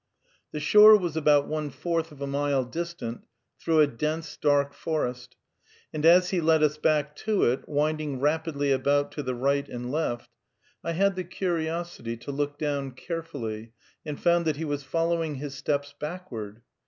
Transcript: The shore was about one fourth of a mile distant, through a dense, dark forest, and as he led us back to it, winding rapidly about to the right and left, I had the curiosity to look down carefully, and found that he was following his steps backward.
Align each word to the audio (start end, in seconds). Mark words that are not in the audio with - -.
The 0.51 0.59
shore 0.59 0.97
was 0.97 1.15
about 1.15 1.47
one 1.47 1.69
fourth 1.69 2.11
of 2.11 2.21
a 2.21 2.25
mile 2.25 2.63
distant, 2.65 3.21
through 3.59 3.81
a 3.81 3.85
dense, 3.85 4.35
dark 4.35 4.73
forest, 4.73 5.35
and 5.93 6.03
as 6.07 6.31
he 6.31 6.41
led 6.41 6.63
us 6.63 6.77
back 6.79 7.15
to 7.17 7.43
it, 7.43 7.69
winding 7.69 8.19
rapidly 8.19 8.71
about 8.71 9.11
to 9.11 9.21
the 9.21 9.35
right 9.35 9.69
and 9.69 9.91
left, 9.91 10.31
I 10.83 10.93
had 10.93 11.15
the 11.15 11.23
curiosity 11.23 12.17
to 12.17 12.31
look 12.31 12.57
down 12.57 12.93
carefully, 12.93 13.73
and 14.03 14.19
found 14.19 14.45
that 14.45 14.55
he 14.57 14.65
was 14.65 14.81
following 14.81 15.35
his 15.35 15.53
steps 15.53 15.93
backward. 15.99 16.63